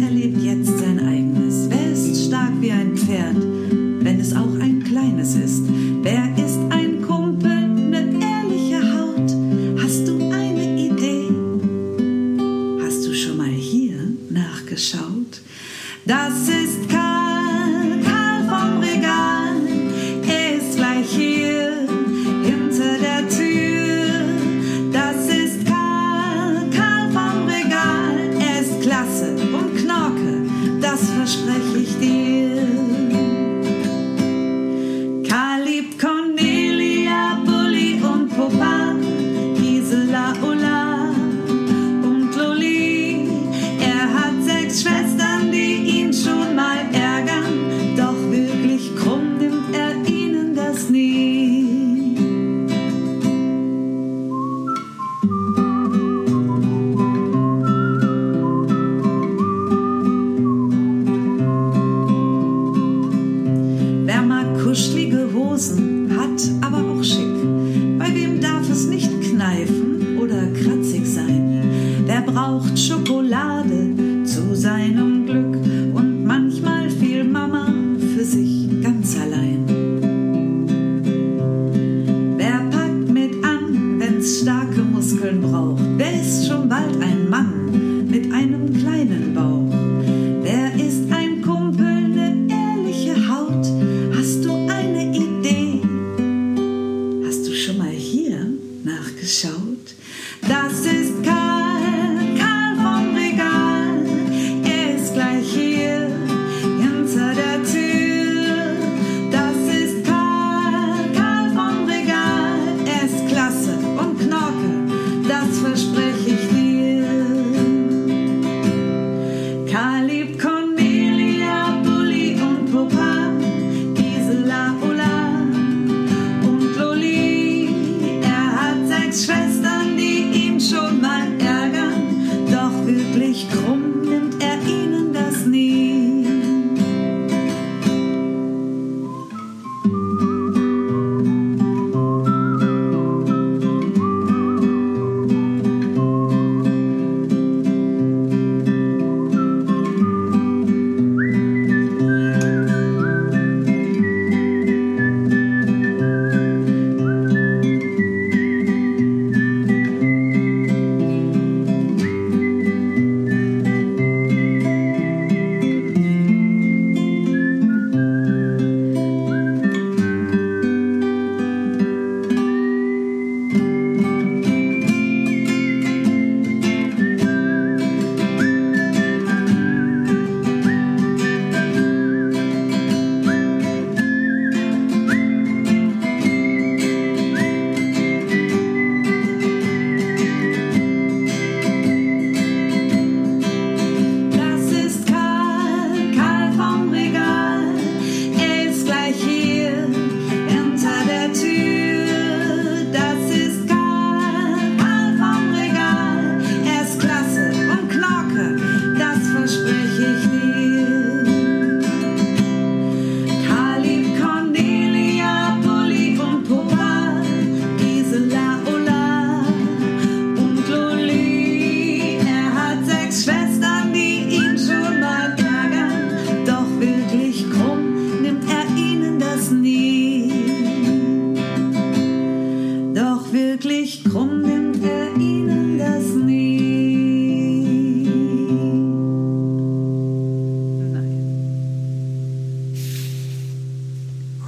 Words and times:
Und 0.00 0.06
erlebt 0.06 0.42
jetzt 0.42 0.78
sein 0.78 0.98
eigenes? 0.98 1.68
Wer 1.68 1.92
ist 1.92 2.26
stark 2.26 2.52
wie 2.60 2.72
ein 2.72 2.96
Pferd, 2.96 3.36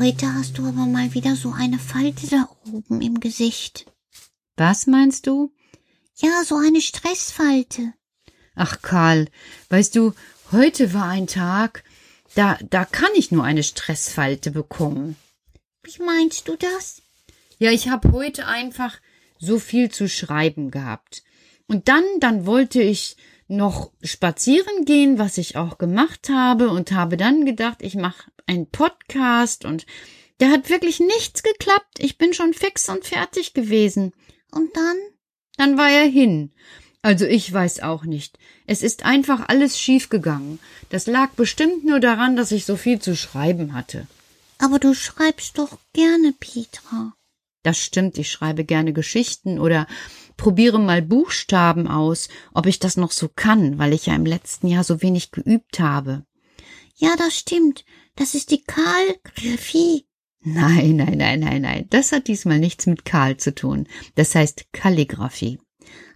Heute 0.03 0.35
hast 0.35 0.59
du 0.59 0.67
aber 0.67 0.87
mal 0.87 1.15
wieder 1.15 1.37
so 1.37 1.53
eine 1.53 1.79
Falte 1.79 2.27
da 2.27 2.49
oben 2.67 3.01
im 3.03 3.21
Gesicht. 3.21 3.87
Was 4.57 4.89
meinst 4.89 5.29
du? 5.29 5.55
Ja, 6.17 6.43
so 6.45 6.57
eine 6.57 6.81
Stressfalte. 6.81 7.93
Ach, 8.57 8.83
Karl, 8.83 9.29
weißt 9.69 9.95
du, 9.95 10.13
heute 10.51 10.93
war 10.93 11.07
ein 11.07 11.29
Tag, 11.29 11.85
da, 12.35 12.59
da 12.69 12.85
kann 12.85 13.11
ich 13.15 13.31
nur 13.31 13.45
eine 13.45 13.63
Stressfalte 13.63 14.51
bekommen. 14.51 15.15
Wie 15.85 16.03
meinst 16.03 16.49
du 16.49 16.57
das? 16.57 17.03
Ja, 17.59 17.71
ich 17.71 17.89
habe 17.89 18.11
heute 18.11 18.49
einfach 18.49 18.99
so 19.39 19.61
viel 19.61 19.89
zu 19.89 20.09
schreiben 20.09 20.73
gehabt. 20.73 21.23
Und 21.69 21.87
dann, 21.87 22.03
dann 22.19 22.45
wollte 22.45 22.83
ich 22.83 23.17
noch 23.53 23.93
spazieren 24.03 24.85
gehen, 24.85 25.19
was 25.19 25.39
ich 25.39 25.57
auch 25.57 25.79
gemacht 25.79 26.29
habe, 26.29 26.71
und 26.71 26.93
habe 26.93 27.17
dann 27.17 27.47
gedacht, 27.47 27.79
ich 27.81 27.95
mache 27.95 28.31
einen 28.47 28.69
Podcast 28.69 29.65
und 29.65 29.87
der 30.41 30.51
hat 30.51 30.71
wirklich 30.71 30.99
nichts 30.99 31.43
geklappt. 31.43 31.99
Ich 31.99 32.19
bin 32.19 32.35
schon 32.35 32.55
fix 32.55 32.89
und 32.89 33.05
fertig 33.05 33.55
gewesen. 33.55 34.13
Und 34.51 34.77
dann? 34.77 34.97
Dann 35.57 35.79
war 35.79 35.89
er 35.89 36.07
hin. 36.07 36.53
Also 37.03 37.27
ich 37.27 37.53
weiß 37.53 37.81
auch 37.81 38.05
nicht. 38.05 38.39
Es 38.67 38.83
ist 38.83 39.05
einfach 39.05 39.49
alles 39.49 39.79
schiefgegangen. 39.79 40.59
Das 40.89 41.07
lag 41.07 41.31
bestimmt 41.33 41.85
nur 41.85 42.01
daran, 42.01 42.37
dass 42.37 42.53
ich 42.53 42.65
so 42.65 42.77
viel 42.77 43.01
zu 43.01 43.17
schreiben 43.17 43.75
hatte. 43.75 44.07
Aber 44.59 44.79
du 44.79 44.95
schreibst 44.95 45.59
doch 45.59 45.79
gerne, 45.93 46.33
Petra. 46.39 47.13
Das 47.65 47.79
stimmt, 47.79 48.19
ich 48.19 48.31
schreibe 48.31 48.65
gerne 48.65 48.93
Geschichten 48.93 49.59
oder 49.59 49.87
probiere 50.37 50.79
mal 50.79 51.03
Buchstaben 51.03 51.89
aus, 51.89 52.29
ob 52.55 52.67
ich 52.67 52.79
das 52.79 52.97
noch 52.97 53.13
so 53.13 53.29
kann, 53.29 53.79
weil 53.79 53.93
ich 53.93 54.07
ja 54.07 54.15
im 54.15 54.27
letzten 54.27 54.69
Jahr 54.69 54.85
so 54.85 55.03
wenig 55.03 55.31
geübt 55.31 55.81
habe. 55.81 56.25
Ja, 56.97 57.17
das 57.17 57.37
stimmt. 57.37 57.85
Das 58.17 58.35
ist 58.35 58.51
die 58.51 58.63
Kalligraphie. 58.63 60.07
Nein, 60.45 60.97
nein, 60.97 61.19
nein, 61.19 61.41
nein, 61.41 61.63
nein. 61.63 61.87
Das 61.91 62.13
hat 62.13 62.29
diesmal 62.29 62.59
nichts 62.59 62.87
mit 62.87 63.05
Karl 63.05 63.37
zu 63.37 63.55
tun. 63.55 63.87
Das 64.17 64.35
heißt 64.35 64.73
Kalligraphie. 64.73 65.59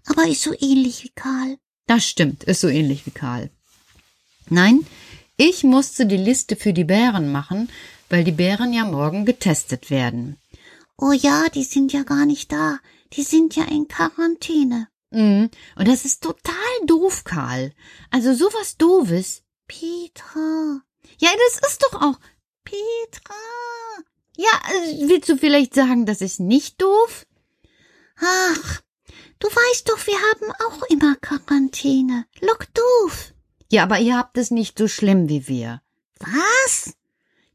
Aber 0.06 0.26
ist 0.28 0.42
so 0.42 0.52
ähnlich 0.52 1.04
wie 1.04 1.10
Karl. 1.10 1.58
Das 1.86 2.06
stimmt, 2.06 2.44
ist 2.44 2.60
so 2.60 2.68
ähnlich 2.68 3.06
wie 3.06 3.12
Karl. 3.12 3.50
Nein, 4.48 4.86
ich 5.36 5.64
musste 5.64 6.06
die 6.06 6.16
Liste 6.16 6.56
für 6.56 6.72
die 6.72 6.84
Bären 6.84 7.30
machen, 7.30 7.68
weil 8.08 8.24
die 8.24 8.32
Bären 8.32 8.72
ja 8.72 8.84
morgen 8.84 9.24
getestet 9.24 9.90
werden. 9.90 10.36
Oh 10.96 11.12
ja, 11.12 11.46
die 11.54 11.64
sind 11.64 11.92
ja 11.92 12.02
gar 12.02 12.26
nicht 12.26 12.52
da. 12.52 12.78
Die 13.12 13.22
sind 13.22 13.56
ja 13.56 13.64
in 13.64 13.88
Quarantäne. 13.88 14.88
Mhm. 15.10 15.50
Und 15.76 15.88
das 15.88 16.04
ist 16.04 16.22
total 16.22 16.52
doof, 16.86 17.24
Karl. 17.24 17.72
Also 18.10 18.34
sowas 18.34 18.76
Doofes. 18.76 19.42
Petra. 19.66 20.82
Ja, 21.18 21.30
das 21.48 21.70
ist 21.70 21.82
doch 21.82 22.00
auch. 22.02 22.18
Petra. 22.64 23.34
Ja, 24.36 24.50
äh, 24.70 25.08
willst 25.08 25.28
du 25.28 25.36
vielleicht 25.36 25.74
sagen, 25.74 26.06
das 26.06 26.20
ist 26.20 26.40
nicht 26.40 26.80
doof? 26.82 27.26
Ach, 28.18 28.82
du 29.38 29.48
weißt 29.48 29.88
doch, 29.88 30.06
wir 30.06 30.14
haben 30.14 30.52
auch 30.66 30.82
immer 30.88 31.16
Quarantäne. 31.16 32.26
Look 32.40 32.66
doof. 32.74 33.32
Ja, 33.70 33.84
aber 33.84 33.98
ihr 33.98 34.16
habt 34.16 34.36
es 34.38 34.50
nicht 34.50 34.78
so 34.78 34.88
schlimm 34.88 35.28
wie 35.28 35.48
wir. 35.48 35.82
Was? 36.18 36.94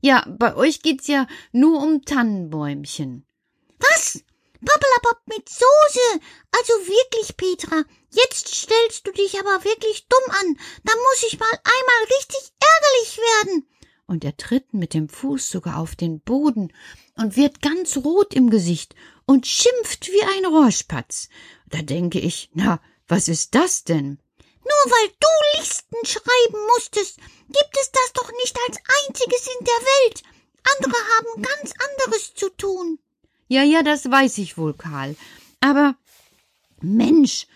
Ja, 0.01 0.25
bei 0.27 0.56
euch 0.56 0.81
geht's 0.81 1.07
ja 1.07 1.27
nur 1.51 1.81
um 1.81 2.03
Tannenbäumchen. 2.03 3.25
Was? 3.80 4.24
Pappelapapp 4.66 5.22
mit 5.28 5.50
Soße. 5.50 6.22
Also 6.52 6.74
wirklich, 6.88 7.36
Petra. 7.38 7.84
Jetzt 8.12 8.54
stellst 8.54 9.08
du 9.08 9.12
dich 9.12 9.40
aber 9.40 9.63
wirklich 9.63 10.08
dumm 10.08 10.36
an. 10.42 10.60
Da 10.84 10.94
muss 10.94 11.24
ich 11.28 11.40
mal 11.40 11.52
einmal 11.52 12.18
richtig 12.18 12.52
ärgerlich 12.60 13.18
werden. 13.18 13.68
Und 14.08 14.25
er 14.25 14.36
tritt 14.36 14.74
mit 14.74 14.94
dem 14.94 15.08
Fuß 15.08 15.50
sogar 15.50 15.78
auf 15.80 15.96
den 15.96 16.19
Boden 16.19 16.74
und 17.16 17.38
wird 17.38 17.62
ganz 17.62 17.98
rot 17.98 18.34
im 18.34 18.50
Gesicht 18.50 18.94
und 19.25 19.48
schimpft 19.48 20.08
wie 20.08 20.24
ein 20.24 20.46
Rohrspatz. 20.46 21.30
Da 21.69 21.81
denke 21.81 22.19
ich, 22.19 22.50
na, 22.54 22.81
was 23.08 23.28
ist 23.30 23.56
das 23.56 23.84
denn? 23.84 24.19
Nur 24.63 24.94
weil 24.94 25.08
du 25.19 25.60
Listen 25.60 26.06
schreiben 26.06 26.68
musstest, 26.75 27.18
gibt 27.48 27.78
es 27.80 27.92
das 27.92 28.13
doch 28.13 28.31
nicht 28.34 28.58
als 28.68 28.78
einziges 29.08 29.48
in 29.48 29.66
der 29.66 29.74
Welt. 29.74 30.24
Andere 30.78 30.98
haben 31.18 31.42
ganz 31.42 31.74
anderes 31.90 32.34
zu 32.36 32.50
tun. 32.50 33.00
Ja, 33.51 33.63
ja, 33.63 33.83
das 33.83 34.09
weiß 34.09 34.38
ich 34.38 34.57
wohl, 34.57 34.74
Karl. 34.74 35.18
Aber 35.59 35.95
Mensch, 36.80 37.48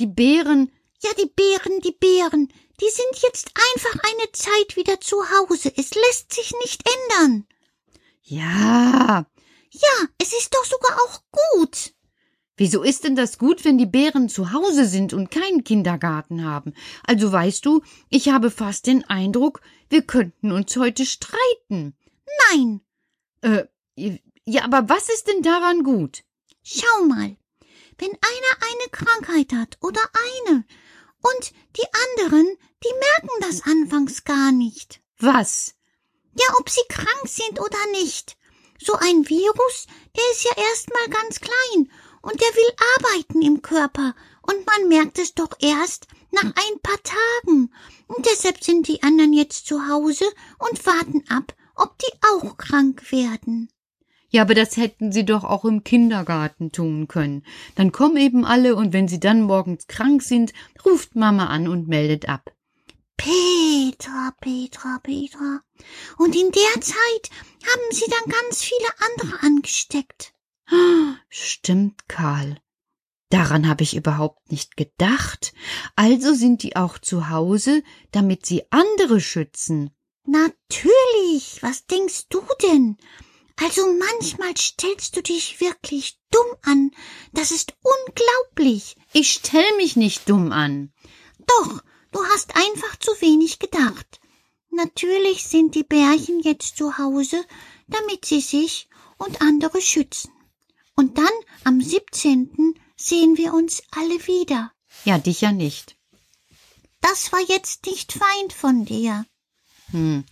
die 0.00 0.08
Bären. 0.08 0.72
Ja, 1.00 1.10
die 1.16 1.30
Bären, 1.30 1.80
die 1.80 1.92
Bären, 1.92 2.52
die 2.80 2.90
sind 2.90 3.22
jetzt 3.22 3.52
einfach 3.54 4.00
eine 4.02 4.32
Zeit 4.32 4.74
wieder 4.74 5.00
zu 5.00 5.16
Hause. 5.16 5.72
Es 5.76 5.94
lässt 5.94 6.34
sich 6.34 6.52
nicht 6.60 6.82
ändern. 6.96 7.46
Ja. 8.24 9.26
Ja, 9.70 10.08
es 10.20 10.32
ist 10.32 10.52
doch 10.52 10.64
sogar 10.64 10.98
auch 11.02 11.20
gut. 11.30 11.94
Wieso 12.56 12.82
ist 12.82 13.04
denn 13.04 13.14
das 13.14 13.38
gut, 13.38 13.64
wenn 13.64 13.78
die 13.78 13.86
Bären 13.86 14.28
zu 14.28 14.52
Hause 14.52 14.86
sind 14.86 15.12
und 15.12 15.30
keinen 15.30 15.62
Kindergarten 15.62 16.44
haben? 16.44 16.74
Also 17.04 17.30
weißt 17.30 17.64
du, 17.64 17.80
ich 18.10 18.28
habe 18.30 18.50
fast 18.50 18.88
den 18.88 19.04
Eindruck, 19.04 19.60
wir 19.88 20.02
könnten 20.02 20.50
uns 20.50 20.76
heute 20.76 21.06
streiten. 21.06 21.94
Nein. 22.50 22.80
Äh, 23.42 23.66
ja, 24.46 24.64
aber 24.64 24.88
was 24.88 25.08
ist 25.08 25.28
denn 25.28 25.42
daran 25.42 25.82
gut? 25.84 26.24
Schau 26.62 27.04
mal. 27.04 27.36
Wenn 27.98 28.10
einer 28.10 28.72
eine 28.72 28.90
Krankheit 28.90 29.52
hat 29.52 29.78
oder 29.80 30.00
eine 30.46 30.64
und 31.22 31.52
die 31.76 31.86
anderen, 32.08 32.46
die 32.82 32.92
merken 32.92 33.40
das 33.40 33.62
anfangs 33.62 34.24
gar 34.24 34.52
nicht. 34.52 35.00
Was? 35.18 35.74
Ja, 36.38 36.46
ob 36.58 36.68
sie 36.68 36.82
krank 36.88 37.26
sind 37.26 37.60
oder 37.60 37.86
nicht. 37.92 38.36
So 38.82 38.94
ein 38.94 39.28
Virus, 39.28 39.86
der 40.16 40.24
ist 40.32 40.44
ja 40.44 40.50
erstmal 40.56 41.08
ganz 41.08 41.40
klein 41.40 41.90
und 42.22 42.40
der 42.40 42.48
will 42.48 42.72
arbeiten 42.96 43.42
im 43.42 43.62
Körper 43.62 44.14
und 44.42 44.66
man 44.66 44.88
merkt 44.88 45.18
es 45.18 45.34
doch 45.34 45.50
erst 45.60 46.06
nach 46.32 46.44
ein 46.44 46.80
paar 46.82 47.00
Tagen. 47.02 47.72
Und 48.08 48.26
deshalb 48.26 48.62
sind 48.62 48.88
die 48.88 49.02
anderen 49.02 49.32
jetzt 49.32 49.66
zu 49.66 49.88
Hause 49.88 50.24
und 50.58 50.84
warten 50.84 51.24
ab, 51.28 51.54
ob 51.76 51.96
die 51.98 52.12
auch 52.32 52.56
krank 52.56 53.10
werden. 53.12 53.70
Ja, 54.34 54.42
aber 54.42 54.56
das 54.56 54.76
hätten 54.76 55.12
sie 55.12 55.24
doch 55.24 55.44
auch 55.44 55.64
im 55.64 55.84
Kindergarten 55.84 56.72
tun 56.72 57.06
können. 57.06 57.46
Dann 57.76 57.92
kommen 57.92 58.16
eben 58.16 58.44
alle 58.44 58.74
und 58.74 58.92
wenn 58.92 59.06
sie 59.06 59.20
dann 59.20 59.42
morgens 59.42 59.86
krank 59.86 60.22
sind, 60.22 60.52
ruft 60.84 61.14
Mama 61.14 61.46
an 61.46 61.68
und 61.68 61.86
meldet 61.86 62.28
ab. 62.28 62.52
Petra, 63.16 64.34
Petra, 64.40 64.98
Petra. 65.04 65.60
Und 66.18 66.34
in 66.34 66.50
der 66.50 66.80
Zeit 66.80 67.30
haben 67.62 67.92
sie 67.92 68.06
dann 68.10 68.32
ganz 68.32 68.64
viele 68.64 68.88
andere 69.06 69.40
angesteckt. 69.44 70.34
Stimmt, 71.28 72.08
Karl. 72.08 72.58
Daran 73.28 73.68
habe 73.68 73.84
ich 73.84 73.94
überhaupt 73.94 74.50
nicht 74.50 74.76
gedacht. 74.76 75.54
Also 75.94 76.34
sind 76.34 76.64
die 76.64 76.74
auch 76.74 76.98
zu 76.98 77.30
Hause, 77.30 77.84
damit 78.10 78.46
sie 78.46 78.64
andere 78.70 79.20
schützen. 79.20 79.94
Natürlich. 80.26 81.62
Was 81.62 81.86
denkst 81.86 82.24
du 82.30 82.42
denn? 82.62 82.96
Also 83.56 83.82
manchmal 83.92 84.56
stellst 84.56 85.16
du 85.16 85.22
dich 85.22 85.60
wirklich 85.60 86.18
dumm 86.30 86.56
an. 86.62 86.90
Das 87.32 87.50
ist 87.50 87.74
unglaublich. 87.82 88.96
Ich 89.12 89.32
stell 89.32 89.76
mich 89.76 89.96
nicht 89.96 90.28
dumm 90.28 90.50
an. 90.52 90.92
Doch, 91.46 91.82
du 92.10 92.24
hast 92.32 92.56
einfach 92.56 92.96
zu 92.98 93.12
wenig 93.20 93.58
gedacht. 93.58 94.20
Natürlich 94.70 95.44
sind 95.44 95.76
die 95.76 95.84
Bärchen 95.84 96.40
jetzt 96.40 96.76
zu 96.76 96.98
Hause, 96.98 97.44
damit 97.86 98.24
sie 98.24 98.40
sich 98.40 98.88
und 99.18 99.40
andere 99.40 99.80
schützen. 99.80 100.32
Und 100.96 101.18
dann 101.18 101.26
am 101.62 101.80
17. 101.80 102.74
sehen 102.96 103.36
wir 103.36 103.54
uns 103.54 103.82
alle 103.92 104.26
wieder. 104.26 104.72
Ja, 105.04 105.18
dich 105.18 105.42
ja 105.42 105.52
nicht. 105.52 105.96
Das 107.00 107.32
war 107.32 107.40
jetzt 107.40 107.86
nicht 107.86 108.12
fein 108.12 108.50
von 108.50 108.84
dir. 108.84 109.26
Hm. 109.90 110.24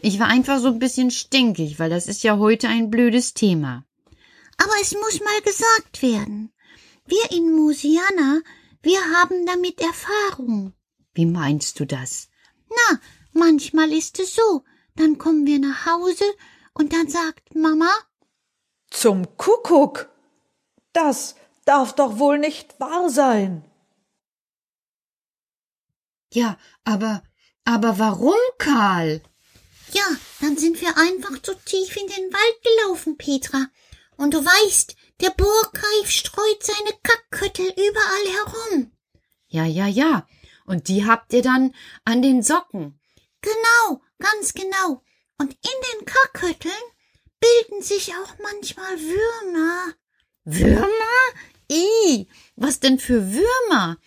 Ich 0.00 0.20
war 0.20 0.28
einfach 0.28 0.60
so 0.60 0.68
ein 0.68 0.78
bisschen 0.78 1.10
stinkig, 1.10 1.78
weil 1.78 1.90
das 1.90 2.06
ist 2.06 2.22
ja 2.22 2.38
heute 2.38 2.68
ein 2.68 2.90
blödes 2.90 3.34
Thema. 3.34 3.84
Aber 4.56 4.72
es 4.80 4.92
muss 4.92 5.20
mal 5.20 5.40
gesagt 5.42 6.02
werden. 6.02 6.52
Wir 7.06 7.30
in 7.30 7.52
Musiana, 7.52 8.40
wir 8.82 9.00
haben 9.16 9.46
damit 9.46 9.80
Erfahrung. 9.80 10.72
Wie 11.14 11.26
meinst 11.26 11.80
du 11.80 11.86
das? 11.86 12.28
Na, 12.68 13.00
manchmal 13.32 13.92
ist 13.92 14.18
es 14.20 14.34
so. 14.34 14.62
Dann 14.94 15.18
kommen 15.18 15.46
wir 15.46 15.58
nach 15.58 15.86
Hause 15.86 16.24
und 16.74 16.92
dann 16.92 17.08
sagt 17.08 17.54
Mama, 17.54 17.90
zum 18.90 19.36
Kuckuck. 19.36 20.10
Das 20.92 21.36
darf 21.64 21.94
doch 21.94 22.18
wohl 22.18 22.38
nicht 22.38 22.78
wahr 22.80 23.10
sein. 23.10 23.64
Ja, 26.32 26.58
aber, 26.84 27.22
aber 27.64 27.98
warum, 27.98 28.38
Karl? 28.58 29.22
Ja, 29.92 30.04
dann 30.40 30.56
sind 30.56 30.80
wir 30.80 30.96
einfach 30.96 31.40
zu 31.42 31.54
tief 31.64 31.96
in 31.96 32.06
den 32.06 32.32
Wald 32.32 32.62
gelaufen, 32.62 33.16
Petra. 33.16 33.66
Und 34.16 34.34
du 34.34 34.44
weißt, 34.44 34.96
der 35.20 35.30
Burgreif 35.30 36.10
streut 36.10 36.62
seine 36.62 36.96
Kackköttel 37.02 37.66
überall 37.66 38.32
herum. 38.32 38.92
Ja, 39.46 39.64
ja, 39.64 39.86
ja. 39.86 40.26
Und 40.66 40.88
die 40.88 41.06
habt 41.06 41.32
ihr 41.32 41.42
dann 41.42 41.74
an 42.04 42.20
den 42.20 42.42
Socken. 42.42 43.00
Genau, 43.40 44.02
ganz 44.18 44.52
genau. 44.52 45.02
Und 45.38 45.52
in 45.52 46.00
den 46.00 46.04
Kackkötteln 46.04 46.74
bilden 47.40 47.82
sich 47.82 48.12
auch 48.14 48.34
manchmal 48.42 48.98
Würmer. 48.98 49.94
Würmer? 50.44 50.88
I, 51.70 52.28
was 52.56 52.80
denn 52.80 52.98
für 52.98 53.32
Würmer? 53.32 53.98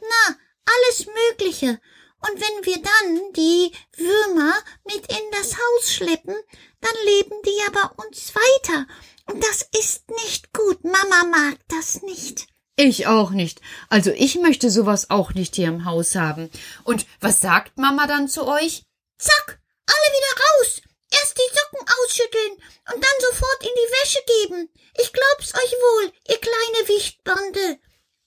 Na, 0.00 0.36
alles 0.66 1.06
Mögliche. 1.06 1.80
Und 2.26 2.40
wenn 2.40 2.64
wir 2.64 2.76
dann 2.76 3.32
die 3.34 3.72
Würmer 3.96 4.54
mit 4.84 5.06
in 5.06 5.30
das 5.32 5.54
Haus 5.54 5.92
schleppen, 5.92 6.34
dann 6.80 6.94
leben 7.04 7.36
die 7.44 7.58
ja 7.58 7.70
bei 7.70 8.04
uns 8.04 8.32
weiter. 8.34 8.86
Und 9.26 9.42
das 9.42 9.68
ist 9.78 10.10
nicht 10.10 10.52
gut. 10.52 10.84
Mama 10.84 11.24
mag 11.24 11.58
das 11.68 12.02
nicht. 12.02 12.46
Ich 12.76 13.06
auch 13.06 13.30
nicht. 13.30 13.60
Also 13.88 14.10
ich 14.10 14.36
möchte 14.36 14.70
sowas 14.70 15.10
auch 15.10 15.34
nicht 15.34 15.56
hier 15.56 15.68
im 15.68 15.84
Haus 15.84 16.14
haben. 16.14 16.50
Und 16.84 17.06
was 17.20 17.40
sagt 17.40 17.78
Mama 17.78 18.06
dann 18.06 18.28
zu 18.28 18.46
euch? 18.46 18.84
Zack, 19.18 19.60
alle 19.86 20.16
wieder 20.16 20.42
raus. 20.42 20.82
Erst 21.12 21.38
die 21.38 21.54
Socken 21.54 21.86
ausschütteln 22.02 22.52
und 22.94 23.04
dann 23.04 23.30
sofort 23.30 23.62
in 23.62 23.70
die 23.74 23.92
Wäsche 24.02 24.18
geben. 24.42 24.68
Ich 24.98 25.12
glaub's 25.12 25.54
euch 25.54 25.72
wohl, 25.72 26.12
ihr 26.28 26.38
kleine 26.38 26.88
Wichtbande. 26.88 27.78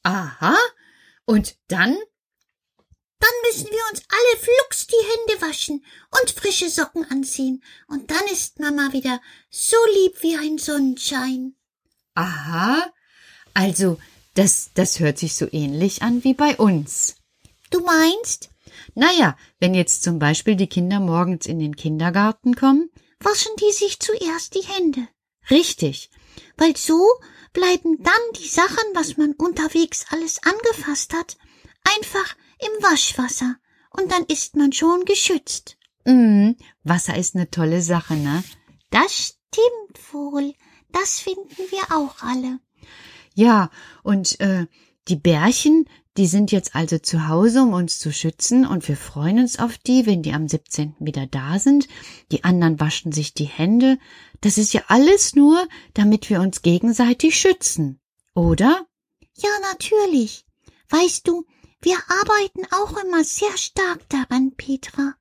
Aha. 0.04 0.56
Und 1.26 1.58
dann? 1.68 1.98
Dann 3.20 3.30
müssen 3.48 3.72
wir 3.72 3.82
uns 3.92 4.04
alle 4.10 4.44
flugs 4.44 4.88
die 4.88 4.96
Hände 4.96 5.42
waschen 5.48 5.86
und 6.22 6.32
frische 6.32 6.70
Socken 6.70 7.06
anziehen. 7.10 7.64
Und 7.88 8.12
dann 8.12 8.26
ist 8.32 8.60
Mama 8.60 8.94
wieder 8.94 9.20
so 9.50 9.78
lieb 9.96 10.22
wie 10.22 10.36
ein 10.36 10.58
Sonnenschein. 10.58 11.56
Aha. 12.14 12.92
Also, 13.54 13.98
das, 14.36 14.70
das 14.76 15.00
hört 15.00 15.18
sich 15.18 15.36
so 15.36 15.48
ähnlich 15.52 16.04
an 16.04 16.24
wie 16.24 16.36
bei 16.36 16.56
uns. 16.58 17.16
Du 17.72 17.80
meinst? 17.82 18.50
Naja, 18.94 19.36
wenn 19.60 19.74
jetzt 19.74 20.04
zum 20.04 20.20
Beispiel 20.20 20.56
die 20.56 20.68
Kinder 20.68 21.00
morgens 21.00 21.48
in 21.48 21.60
den 21.60 21.76
Kindergarten 21.76 22.56
kommen, 22.56 22.90
Waschen 23.20 23.52
die 23.60 23.74
sich 23.74 24.00
zuerst 24.00 24.54
die 24.54 24.68
Hände. 24.68 25.08
richtig. 25.50 26.12
Weil 26.56 26.78
so 26.78 27.04
bleiben 27.54 28.04
dann 28.04 28.14
die 28.40 28.48
Sachen, 28.48 28.84
was 28.94 29.18
man 29.18 29.34
unterwegs 29.34 30.06
alles 30.12 30.40
angefasst 30.44 31.14
hat, 31.14 31.38
einfach 31.96 32.36
im 32.60 32.84
Waschwasser. 32.84 33.56
Und 33.92 34.12
dann 34.12 34.24
ist 34.26 34.56
man 34.56 34.74
schon 34.74 35.06
geschützt. 35.06 35.78
Mm, 36.06 36.52
Wasser 36.84 37.18
ist 37.18 37.36
eine 37.36 37.50
tolle 37.50 37.82
Sache, 37.82 38.16
ne? 38.16 38.44
Das 38.90 39.36
stimmt 39.52 40.14
wohl. 40.14 40.54
Das 40.92 41.20
finden 41.20 41.58
wir 41.70 41.96
auch 41.96 42.22
alle. 42.22 42.60
Ja, 43.34 43.70
und 44.04 44.40
äh, 44.40 44.68
die 45.08 45.16
Bärchen, 45.16 45.86
die 46.18 46.28
sind 46.28 46.52
jetzt 46.52 46.76
also 46.76 46.98
zu 46.98 47.28
Hause, 47.28 47.62
um 47.62 47.74
uns 47.74 48.00
zu 48.00 48.12
schützen, 48.12 48.66
und 48.66 48.88
wir 48.88 48.98
freuen 48.98 49.40
uns 49.40 49.60
auf 49.60 49.78
die, 49.78 50.06
wenn 50.06 50.24
die 50.24 50.34
am 50.34 50.48
17. 50.48 50.96
wieder 51.00 51.28
da 51.28 51.60
sind. 51.60 51.88
Die 52.32 52.44
anderen 52.44 52.80
waschen 52.80 53.12
sich 53.12 53.34
die 53.34 53.46
Hände. 53.46 54.00
Das 54.42 54.58
ist 54.58 54.74
ja 54.74 54.82
alles 54.88 55.36
nur, 55.36 55.68
damit 55.94 56.30
wir 56.30 56.42
uns 56.42 56.62
gegenseitig 56.62 57.40
schützen. 57.40 58.00
Oder? 58.34 58.88
Ja, 59.36 59.50
natürlich. 59.72 60.46
Weißt 60.90 61.28
du, 61.28 61.46
wir 61.82 61.98
arbeiten 62.08 62.66
auch 62.72 62.98
immer 63.04 63.24
sehr 63.24 63.56
stark 63.58 64.08
daran, 64.10 64.54
Petra. 64.56 65.16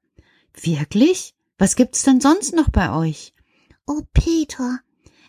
Wirklich? 0.54 1.34
Was 1.58 1.76
gibt's 1.76 2.02
denn 2.02 2.20
sonst 2.20 2.54
noch 2.54 2.70
bei 2.70 2.94
euch? 2.94 3.34
Oh, 3.86 4.02
Petra, 4.12 4.80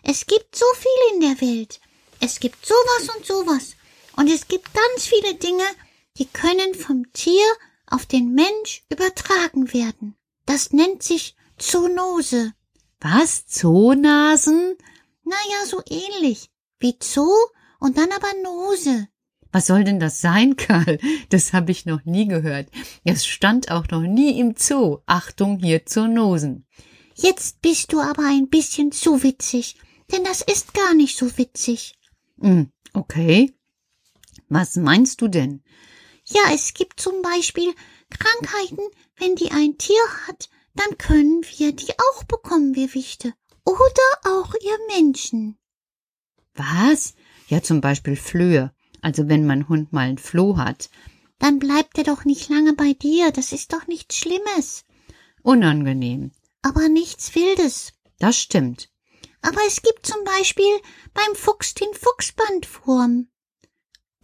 es 0.02 0.26
gibt 0.26 0.56
so 0.56 0.66
viel 0.74 1.14
in 1.14 1.20
der 1.20 1.40
Welt. 1.40 1.80
Es 2.20 2.40
gibt 2.40 2.64
sowas 2.66 3.16
und 3.16 3.26
sowas. 3.26 3.76
Und 4.16 4.28
es 4.28 4.48
gibt 4.48 4.72
ganz 4.74 5.06
viele 5.06 5.34
Dinge, 5.34 5.64
die 6.16 6.26
können 6.26 6.74
vom 6.74 7.12
Tier 7.12 7.46
auf 7.86 8.06
den 8.06 8.34
Mensch 8.34 8.84
übertragen 8.90 9.72
werden. 9.72 10.16
Das 10.44 10.72
nennt 10.72 11.02
sich 11.02 11.36
Zoonose. 11.58 12.52
Was? 13.00 13.46
Zoonasen? 13.46 14.76
Naja, 15.24 15.66
so 15.66 15.82
ähnlich. 15.86 16.50
Wie 16.80 16.96
Zoo 17.00 17.32
und 17.78 17.96
dann 17.96 18.10
aber 18.12 18.32
Nose. 18.42 19.08
Was 19.52 19.66
soll 19.66 19.84
denn 19.84 20.00
das 20.00 20.20
sein, 20.20 20.56
Karl? 20.56 20.98
Das 21.30 21.52
habe 21.52 21.70
ich 21.72 21.86
noch 21.86 22.04
nie 22.04 22.28
gehört. 22.28 22.68
Es 23.04 23.26
stand 23.26 23.70
auch 23.70 23.88
noch 23.88 24.02
nie 24.02 24.38
im 24.38 24.54
Zoo. 24.56 24.98
Achtung, 25.06 25.58
hier 25.58 25.86
Zoonosen. 25.86 26.66
Jetzt 27.14 27.62
bist 27.62 27.92
du 27.92 28.00
aber 28.00 28.24
ein 28.26 28.48
bisschen 28.48 28.92
zu 28.92 29.22
witzig, 29.22 29.76
denn 30.12 30.22
das 30.24 30.40
ist 30.42 30.74
gar 30.74 30.94
nicht 30.94 31.18
so 31.18 31.36
witzig. 31.36 31.94
Hm, 32.40 32.70
okay. 32.92 33.52
Was 34.48 34.76
meinst 34.76 35.20
du 35.20 35.28
denn? 35.28 35.62
Ja, 36.24 36.42
es 36.54 36.74
gibt 36.74 37.00
zum 37.00 37.22
Beispiel 37.22 37.74
Krankheiten, 38.10 38.82
wenn 39.16 39.34
die 39.34 39.50
ein 39.50 39.78
Tier 39.78 40.00
hat, 40.26 40.48
dann 40.74 40.96
können 40.96 41.42
wir 41.56 41.72
die 41.72 41.92
auch 41.98 42.24
bekommen, 42.24 42.74
wir 42.76 42.94
Wichte. 42.94 43.34
Oder 43.64 44.36
auch 44.36 44.54
ihr 44.54 44.78
Menschen. 44.94 45.58
Was? 46.54 47.14
Ja, 47.48 47.62
zum 47.62 47.80
Beispiel 47.80 48.16
Flöhe. 48.16 48.72
Also 49.00 49.28
wenn 49.28 49.46
mein 49.46 49.68
Hund 49.68 49.92
mal 49.92 50.08
ein 50.08 50.18
Floh 50.18 50.56
hat. 50.56 50.90
Dann 51.38 51.58
bleibt 51.58 51.98
er 51.98 52.04
doch 52.04 52.24
nicht 52.24 52.48
lange 52.48 52.72
bei 52.72 52.94
dir, 52.94 53.30
das 53.30 53.52
ist 53.52 53.72
doch 53.72 53.86
nichts 53.86 54.16
Schlimmes. 54.16 54.84
Unangenehm. 55.42 56.32
Aber 56.62 56.88
nichts 56.88 57.34
Wildes. 57.34 57.92
Das 58.18 58.36
stimmt. 58.36 58.90
Aber 59.40 59.60
es 59.66 59.82
gibt 59.82 60.04
zum 60.04 60.24
Beispiel 60.24 60.80
beim 61.14 61.34
Fuchs 61.36 61.74
den 61.74 61.94
Fuchsbandwurm. 61.94 63.28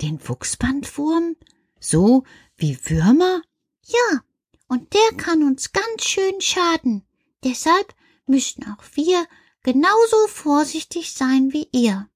Den 0.03 0.19
Fuchsbandwurm? 0.19 1.37
So 1.79 2.25
wie 2.57 2.79
Würmer? 2.85 3.43
Ja, 3.85 4.23
und 4.67 4.93
der 4.93 5.17
kann 5.17 5.45
uns 5.45 5.73
ganz 5.73 6.05
schön 6.05 6.41
schaden. 6.41 7.07
Deshalb 7.45 7.95
müssen 8.27 8.65
auch 8.65 8.83
wir 8.95 9.27
genauso 9.63 10.27
vorsichtig 10.29 11.13
sein 11.13 11.53
wie 11.53 11.69
ihr. 11.73 12.09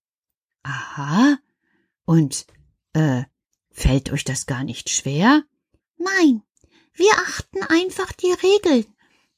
Aha. 0.65 1.38
Und, 2.09 2.47
äh, 2.95 3.25
fällt 3.71 4.11
euch 4.12 4.25
das 4.25 4.47
gar 4.47 4.65
nicht 4.65 4.88
schwer? 4.88 5.45
Nein, 5.99 6.43
wir 6.95 7.12
achten 7.19 7.62
einfach 7.65 8.12
die 8.12 8.33
Regeln. 8.33 8.87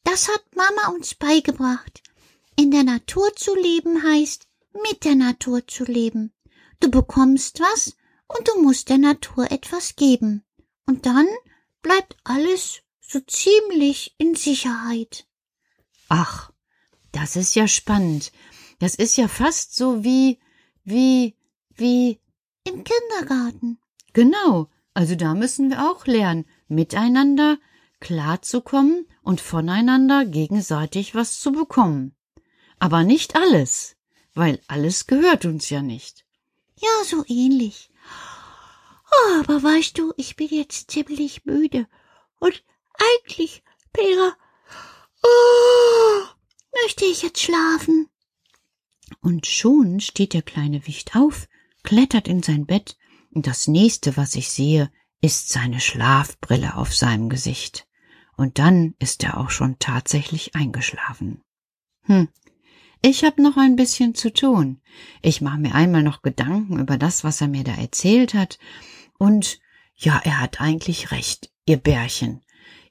Das 0.05 0.29
hat 0.29 0.45
Mama 0.55 0.95
uns 0.95 1.17
beigebracht. 1.17 2.00
In 2.55 2.71
der 2.71 2.85
Natur 2.85 3.35
zu 3.35 3.57
leben 3.57 4.05
heißt, 4.05 4.47
mit 4.85 5.05
der 5.05 5.17
Natur 5.17 5.67
zu 5.67 5.83
leben. 5.83 6.33
Du 6.79 6.93
bekommst 6.93 7.59
was 7.59 7.97
und 8.29 8.47
du 8.47 8.62
musst 8.62 8.89
der 8.89 8.99
Natur 8.99 9.50
etwas 9.50 9.97
geben. 9.97 10.45
Und 10.87 11.07
dann 11.07 11.27
bleibt 11.83 12.19
alles 12.23 12.83
so 13.00 13.19
ziemlich 13.19 14.15
in 14.17 14.37
Sicherheit. 14.37 15.27
Ach, 16.09 16.53
das 17.11 17.35
ist 17.35 17.57
ja 17.57 17.67
spannend. 17.67 18.31
Das 18.79 18.95
ist 18.95 19.17
ja 19.17 19.27
fast 19.27 19.75
so 19.75 20.05
wie, 20.05 20.39
wie, 20.85 21.35
wie, 21.75 22.21
Im 22.64 22.85
Kindergarten. 22.85 23.79
genau. 24.12 24.69
Also 24.93 25.14
da 25.14 25.35
müssen 25.35 25.71
wir 25.71 25.88
auch 25.88 26.07
lernen, 26.07 26.47
miteinander 26.67 27.59
klarzukommen 28.00 29.07
und 29.23 29.40
voneinander 29.40 30.25
gegenseitig 30.25 31.14
was 31.14 31.38
zu 31.38 31.52
bekommen. 31.52 32.17
Aber 32.81 33.05
nicht 33.05 33.37
alles, 33.37 33.97
weil 34.35 34.61
alles 34.67 35.07
gehört 35.07 35.45
uns 35.45 35.71
ja 35.71 35.81
nicht. 35.81 36.25
Ja, 36.76 37.05
so 37.05 37.25
ähnlich. 37.29 37.90
Oh, 39.12 39.40
aber 39.40 39.62
weißt 39.62 39.99
du, 39.99 40.12
ich 40.17 40.37
bin 40.37 40.49
jetzt 40.49 40.90
ziemlich 40.90 41.45
müde. 41.45 41.87
Und 42.38 42.64
eigentlich, 43.23 43.62
Petra, 43.93 44.35
oh, 45.23 46.23
möchte 46.83 47.05
ich 47.05 47.23
jetzt 47.23 47.40
schlafen. 47.40 48.09
Und 49.21 49.47
schon 49.47 50.00
steht 50.00 50.33
der 50.33 50.43
kleine 50.43 50.87
Wicht 50.87 51.17
auf, 51.17 51.49
klettert 51.83 52.29
in 52.29 52.43
sein 52.43 52.67
Bett, 52.67 52.97
und 53.33 53.47
das 53.47 53.69
nächste, 53.69 54.17
was 54.17 54.35
ich 54.35 54.51
sehe, 54.51 54.91
ist 55.21 55.51
seine 55.51 55.81
Schlafbrille 55.81 56.77
auf 56.77 56.95
seinem 56.95 57.29
Gesicht. 57.29 57.87
Und 58.37 58.59
dann 58.59 58.95
ist 58.99 59.23
er 59.23 59.39
auch 59.39 59.51
schon 59.51 59.79
tatsächlich 59.79 60.55
eingeschlafen. 60.55 61.43
Hm, 62.03 62.29
ich 63.03 63.25
hab 63.25 63.39
noch 63.39 63.57
ein 63.57 63.77
bisschen 63.77 64.15
zu 64.15 64.33
tun. 64.33 64.81
Ich 65.23 65.41
mache 65.41 65.59
mir 65.59 65.75
einmal 65.75 66.03
noch 66.03 66.23
Gedanken 66.23 66.79
über 66.79 66.99
das, 66.99 67.25
was 67.25 67.41
er 67.41 67.49
mir 67.49 67.65
da 67.65 67.75
erzählt 67.75 68.35
hat. 68.35 68.59
Und 69.19 69.61
ja, 69.95 70.21
er 70.25 70.41
hat 70.41 70.61
eigentlich 70.61 71.11
recht, 71.11 71.53
ihr 71.67 71.77
Bärchen. 71.77 72.43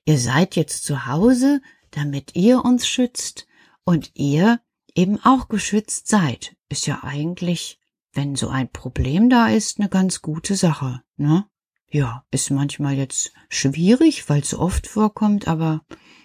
Ihr 0.06 0.18
seid 0.18 0.56
jetzt 0.56 0.84
zu 0.84 1.06
Hause, 1.06 1.62
damit 1.92 2.36
ihr 2.36 2.64
uns 2.64 2.88
schützt 2.88 3.48
und 3.84 4.12
ihr 4.14 4.60
eben 4.96 5.20
auch 5.24 5.48
geschützt 5.48 6.08
seid. 6.08 6.56
Ist 6.70 6.88
ja 6.88 7.04
eigentlich, 7.04 7.80
wenn 8.14 8.36
so 8.36 8.50
ein 8.50 8.72
Problem 8.72 9.30
da 9.30 9.48
ist, 9.48 9.80
eine 9.80 9.90
ganz 9.90 10.22
gute 10.22 10.56
Sache, 10.56 11.02
ne? 11.18 11.46
Ja, 11.92 12.24
ist 12.30 12.52
manchmal 12.52 12.96
jetzt 12.96 13.34
schwierig, 13.50 14.30
weil 14.30 14.42
es 14.42 14.52
so 14.52 14.60
oft 14.60 14.86
vorkommt, 14.86 15.48
aber 15.48 15.82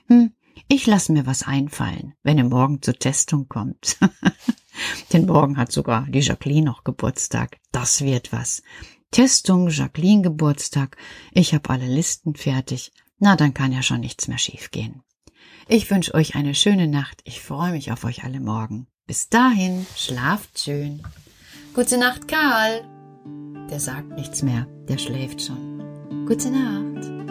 hm, 0.08 0.34
ich 0.68 0.86
lasse 0.86 1.12
mir 1.12 1.26
was 1.26 1.42
einfallen, 1.42 2.14
wenn 2.22 2.38
er 2.38 2.44
morgen 2.44 2.82
zur 2.82 2.94
Testung 2.94 3.48
kommt. 3.48 3.98
Denn 5.12 5.26
morgen 5.26 5.56
hat 5.56 5.72
sogar 5.72 6.06
die 6.08 6.20
Jacqueline 6.20 6.66
noch 6.66 6.84
Geburtstag. 6.84 7.58
Das 7.72 8.02
wird 8.02 8.32
was. 8.32 8.62
Testung, 9.10 9.68
Jacqueline 9.68 10.22
Geburtstag. 10.22 10.96
Ich 11.32 11.54
habe 11.54 11.70
alle 11.70 11.86
Listen 11.86 12.34
fertig. 12.34 12.92
Na, 13.18 13.36
dann 13.36 13.54
kann 13.54 13.72
ja 13.72 13.82
schon 13.82 14.00
nichts 14.00 14.28
mehr 14.28 14.38
schiefgehen. 14.38 15.02
Ich 15.68 15.90
wünsche 15.90 16.14
euch 16.14 16.34
eine 16.34 16.54
schöne 16.54 16.88
Nacht. 16.88 17.22
Ich 17.24 17.40
freue 17.40 17.72
mich 17.72 17.92
auf 17.92 18.04
euch 18.04 18.24
alle 18.24 18.40
morgen. 18.40 18.86
Bis 19.06 19.28
dahin, 19.28 19.86
schlaft 19.96 20.58
schön. 20.58 21.02
Gute 21.74 21.98
Nacht, 21.98 22.28
Karl. 22.28 22.82
Der 23.68 23.80
sagt 23.80 24.10
nichts 24.10 24.44
mehr, 24.44 24.64
der 24.88 24.96
schläft 24.96 25.42
schon. 25.42 26.24
Gute 26.24 26.48
Nacht. 26.48 27.23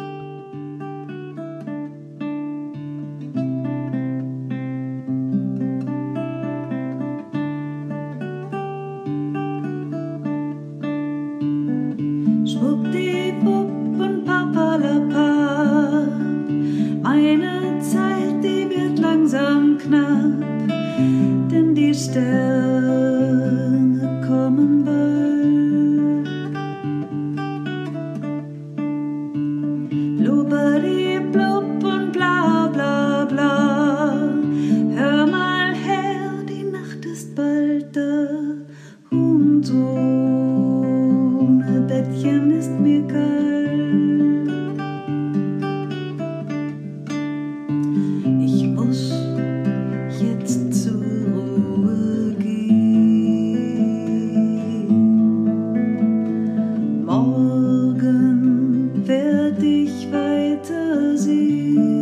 dich 59.73 60.11
weiter 60.11 61.17
siehst. 61.17 61.92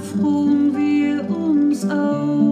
frohen 0.00 0.74
wir 0.76 1.28
uns 1.30 1.84
auf. 1.88 2.49